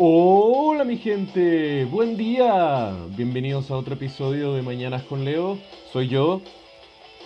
Hola 0.00 0.84
mi 0.84 0.96
gente, 0.96 1.84
buen 1.86 2.16
día. 2.16 2.94
Bienvenidos 3.16 3.68
a 3.68 3.76
otro 3.76 3.94
episodio 3.94 4.52
de 4.54 4.62
Mañanas 4.62 5.02
con 5.02 5.24
Leo. 5.24 5.58
Soy 5.92 6.06
yo, 6.06 6.40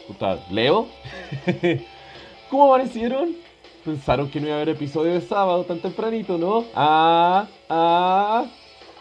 puta, 0.09 0.43
Leo. 0.51 0.87
¿Cómo 2.51 2.73
amanecieron? 2.73 3.37
Pensaron 3.85 4.31
que 4.31 4.41
no 4.41 4.47
iba 4.47 4.55
a 4.55 4.63
haber 4.63 4.71
episodio 4.71 5.13
de 5.13 5.21
sábado 5.21 5.65
tan 5.65 5.81
tempranito, 5.81 6.39
¿no? 6.39 6.65
Ah, 6.75 7.47
ah, 7.69 8.47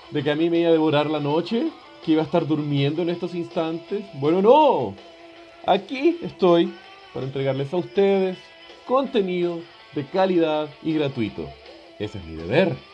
de 0.10 0.22
que 0.22 0.32
a 0.32 0.36
mí 0.36 0.50
me 0.50 0.60
iba 0.60 0.68
a 0.68 0.74
devorar 0.74 1.10
la 1.10 1.22
noche, 1.22 1.70
que 2.04 2.12
iba 2.12 2.24
a 2.24 2.26
estar 2.26 2.46
durmiendo 2.46 3.04
en 3.04 3.10
estos 3.10 3.34
instantes. 3.34 4.04
Bueno, 4.16 4.42
no. 4.42 4.96
Aquí 5.66 6.20
estoy 6.22 6.74
para 7.14 7.26
entregarles 7.26 7.74
a 7.74 7.78
ustedes 7.78 8.38
contenido 8.86 9.60
de 9.96 10.06
calidad 10.08 10.68
y 10.84 10.92
gratuito. 10.92 11.48
Ese 12.00 12.18
es 12.18 12.26
mi 12.26 12.36
deber 12.36 12.91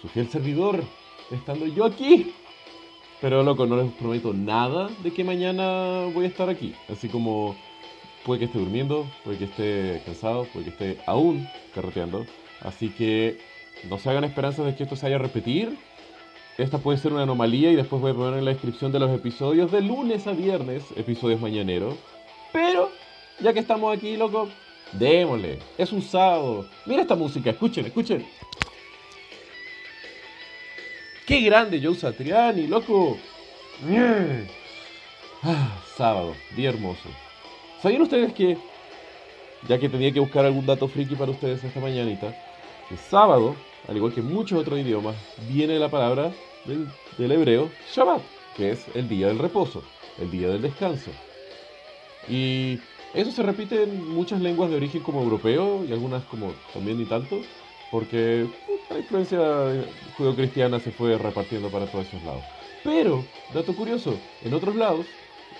su 0.00 0.08
fiel 0.08 0.28
servidor, 0.28 0.82
estando 1.30 1.66
yo 1.66 1.84
aquí. 1.84 2.32
Pero 3.20 3.42
loco, 3.42 3.66
no 3.66 3.76
les 3.76 3.92
prometo 3.92 4.32
nada 4.32 4.88
de 5.02 5.12
que 5.12 5.24
mañana 5.24 6.06
voy 6.14 6.24
a 6.24 6.28
estar 6.28 6.48
aquí. 6.48 6.74
Así 6.88 7.08
como 7.08 7.56
puede 8.24 8.40
que 8.40 8.44
esté 8.44 8.58
durmiendo, 8.58 9.06
puede 9.24 9.38
que 9.38 9.44
esté 9.44 10.02
cansado, 10.04 10.44
puede 10.52 10.66
que 10.66 10.70
esté 10.70 11.02
aún 11.06 11.48
carreteando. 11.74 12.26
Así 12.60 12.90
que 12.90 13.38
no 13.88 13.98
se 13.98 14.10
hagan 14.10 14.24
esperanzas 14.24 14.66
de 14.66 14.76
que 14.76 14.84
esto 14.84 14.96
se 14.96 15.06
vaya 15.06 15.16
a 15.16 15.20
repetir. 15.20 15.76
Esta 16.58 16.78
puede 16.78 16.98
ser 16.98 17.12
una 17.12 17.22
anomalía 17.22 17.70
y 17.70 17.76
después 17.76 18.02
voy 18.02 18.12
a 18.12 18.14
poner 18.14 18.38
en 18.38 18.44
la 18.44 18.50
descripción 18.52 18.90
de 18.90 18.98
los 18.98 19.10
episodios 19.10 19.70
de 19.70 19.80
lunes 19.80 20.26
a 20.26 20.32
viernes, 20.32 20.84
episodios 20.96 21.40
mañaneros. 21.40 21.94
Pero, 22.52 22.90
ya 23.40 23.52
que 23.52 23.60
estamos 23.60 23.96
aquí, 23.96 24.16
loco, 24.16 24.48
démosle. 24.92 25.58
Es 25.76 25.92
un 25.92 26.02
sábado. 26.02 26.66
Mira 26.86 27.02
esta 27.02 27.14
música, 27.14 27.50
escuchen, 27.50 27.86
escuchen. 27.86 28.26
¡Qué 31.28 31.42
grande 31.42 31.78
Joe 31.78 31.94
Satriani, 31.94 32.66
loco! 32.66 33.18
Ah, 35.42 35.78
sábado, 35.94 36.34
día 36.56 36.70
hermoso. 36.70 37.10
¿Sabían 37.82 38.00
ustedes 38.00 38.32
que, 38.32 38.56
ya 39.68 39.78
que 39.78 39.90
tenía 39.90 40.10
que 40.10 40.20
buscar 40.20 40.46
algún 40.46 40.64
dato 40.64 40.88
friki 40.88 41.16
para 41.16 41.30
ustedes 41.30 41.62
esta 41.62 41.80
mañanita, 41.80 42.34
el 42.90 42.96
sábado, 42.96 43.54
al 43.86 43.96
igual 43.98 44.14
que 44.14 44.22
muchos 44.22 44.58
otros 44.58 44.78
idiomas, 44.78 45.16
viene 45.50 45.78
la 45.78 45.90
palabra 45.90 46.32
del, 46.64 46.88
del 47.18 47.32
hebreo 47.32 47.70
Shabbat, 47.94 48.22
que 48.56 48.70
es 48.70 48.86
el 48.94 49.06
día 49.06 49.26
del 49.26 49.38
reposo, 49.38 49.82
el 50.18 50.30
día 50.30 50.48
del 50.48 50.62
descanso. 50.62 51.10
Y 52.26 52.78
eso 53.12 53.32
se 53.32 53.42
repite 53.42 53.82
en 53.82 54.14
muchas 54.14 54.40
lenguas 54.40 54.70
de 54.70 54.76
origen 54.76 55.02
como 55.02 55.22
europeo 55.22 55.84
y 55.84 55.92
algunas 55.92 56.24
como 56.24 56.54
también 56.72 56.96
ni 56.96 57.04
tanto 57.04 57.42
porque 57.90 58.46
la 58.90 58.98
influencia 58.98 59.38
judeocristiana 60.16 60.80
se 60.80 60.90
fue 60.90 61.16
repartiendo 61.18 61.68
para 61.68 61.86
todos 61.86 62.06
esos 62.06 62.22
lados. 62.22 62.42
Pero, 62.84 63.24
dato 63.52 63.74
curioso, 63.74 64.18
en 64.42 64.54
otros 64.54 64.76
lados, 64.76 65.06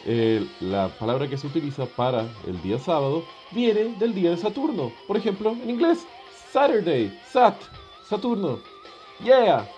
eh, 0.07 0.47
la 0.61 0.89
palabra 0.89 1.29
que 1.29 1.37
se 1.37 1.47
utiliza 1.47 1.87
para 1.87 2.27
el 2.47 2.61
día 2.62 2.79
sábado 2.79 3.25
viene 3.51 3.95
del 3.99 4.15
día 4.15 4.31
de 4.31 4.37
Saturno. 4.37 4.93
Por 5.06 5.17
ejemplo, 5.17 5.51
en 5.51 5.71
inglés, 5.71 6.06
Saturday, 6.53 7.12
Sat, 7.31 7.56
Saturno. 8.09 8.59
Yeah. 9.23 9.69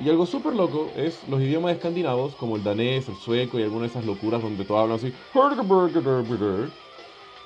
Y 0.00 0.10
algo 0.10 0.26
súper 0.26 0.54
loco 0.54 0.90
es 0.96 1.18
los 1.28 1.40
idiomas 1.40 1.72
escandinavos, 1.72 2.34
como 2.34 2.56
el 2.56 2.64
danés, 2.64 3.08
el 3.08 3.16
sueco 3.16 3.58
y 3.58 3.62
algunas 3.62 3.92
de 3.92 3.98
esas 3.98 4.06
locuras 4.06 4.42
donde 4.42 4.64
todos 4.64 4.80
hablan 4.80 4.98
así. 4.98 5.12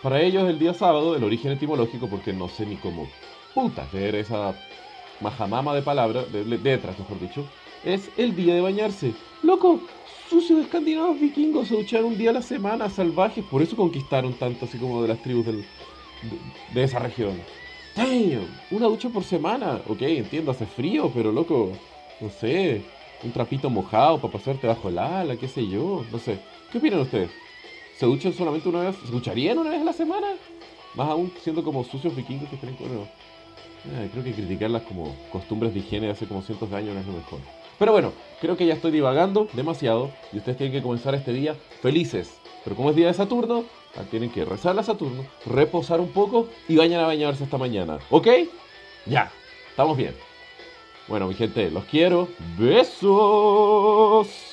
Para 0.02 0.20
ellos 0.22 0.48
el 0.48 0.58
día 0.58 0.74
sábado, 0.74 1.16
el 1.16 1.24
origen 1.24 1.52
etimológico, 1.52 2.08
porque 2.08 2.32
no 2.32 2.48
sé 2.48 2.64
ni 2.66 2.76
cómo 2.76 3.08
puta, 3.54 3.88
leer 3.92 4.14
esa 4.14 4.54
majamama 5.20 5.74
de 5.74 5.82
palabras, 5.82 6.30
de, 6.32 6.44
letras 6.44 6.96
mejor 6.96 7.18
dicho, 7.18 7.44
es 7.84 8.08
el 8.16 8.36
día 8.36 8.54
de 8.54 8.60
bañarse. 8.60 9.14
Loco, 9.42 9.80
sucios 10.28 10.60
escandinavos 10.60 11.18
vikingos 11.18 11.66
se 11.66 11.74
ducharon 11.74 12.12
un 12.12 12.18
día 12.18 12.30
a 12.30 12.34
la 12.34 12.42
semana, 12.42 12.88
salvajes, 12.88 13.44
por 13.44 13.60
eso 13.60 13.74
conquistaron 13.74 14.34
tanto 14.34 14.66
así 14.66 14.78
como 14.78 15.02
de 15.02 15.08
las 15.08 15.20
tribus 15.22 15.46
de, 15.46 16.82
esa 16.84 17.00
región. 17.00 17.40
Damn, 17.96 18.46
una 18.70 18.86
ducha 18.86 19.08
por 19.08 19.24
semana. 19.24 19.80
Ok, 19.88 20.02
entiendo, 20.02 20.52
hace 20.52 20.66
frío, 20.66 21.10
pero 21.12 21.32
loco, 21.32 21.72
no 22.20 22.30
sé, 22.30 22.82
un 23.24 23.32
trapito 23.32 23.68
mojado 23.68 24.20
para 24.20 24.34
pasarte 24.34 24.68
bajo 24.68 24.88
el 24.88 24.98
ala, 24.98 25.36
qué 25.36 25.48
sé 25.48 25.66
yo, 25.66 26.04
no 26.12 26.18
sé. 26.20 26.38
¿Qué 26.70 26.78
opinan 26.78 27.00
ustedes? 27.00 27.30
¿Se 27.98 28.06
duchan 28.06 28.32
solamente 28.32 28.68
una 28.68 28.82
vez? 28.82 28.96
¿Se 29.04 29.10
ducharían 29.10 29.58
una 29.58 29.70
vez 29.70 29.80
a 29.80 29.84
la 29.84 29.92
semana? 29.92 30.28
Más 30.94 31.08
aún 31.08 31.32
siendo 31.42 31.64
como 31.64 31.82
sucios 31.82 32.14
vikingos 32.14 32.48
que 32.48 32.56
que 32.56 32.66
no. 32.86 33.02
Eh, 33.02 34.08
creo 34.12 34.22
que 34.22 34.32
criticarlas 34.32 34.82
como 34.82 35.16
costumbres 35.32 35.74
de 35.74 35.80
higiene 35.80 36.06
de 36.06 36.12
hace 36.12 36.26
como 36.26 36.42
cientos 36.42 36.70
de 36.70 36.76
años 36.76 36.94
no 36.94 37.00
es 37.00 37.06
lo 37.08 37.12
mejor. 37.14 37.40
Pero 37.76 37.90
bueno, 37.90 38.12
creo 38.40 38.56
que 38.56 38.66
ya 38.66 38.74
estoy 38.74 38.92
divagando 38.92 39.48
demasiado 39.52 40.12
y 40.32 40.38
ustedes 40.38 40.58
tienen 40.58 40.72
que 40.78 40.82
comenzar 40.82 41.16
este 41.16 41.32
día 41.32 41.56
felices. 41.82 42.38
Pero 42.62 42.76
como 42.76 42.90
es 42.90 42.96
día 42.96 43.08
de 43.08 43.14
Saturno, 43.14 43.64
ah, 43.96 44.04
tienen 44.08 44.30
que 44.30 44.44
rezarle 44.44 44.82
a 44.82 44.84
Saturno, 44.84 45.24
reposar 45.46 46.00
un 46.00 46.12
poco 46.12 46.46
y 46.68 46.76
vayan 46.76 47.00
a 47.00 47.06
bañarse 47.06 47.42
esta 47.42 47.58
mañana. 47.58 47.98
¿Ok? 48.10 48.28
Ya, 49.06 49.32
estamos 49.70 49.96
bien. 49.96 50.14
Bueno, 51.08 51.26
mi 51.26 51.34
gente, 51.34 51.68
los 51.72 51.84
quiero. 51.86 52.28
Besos. 52.56 54.47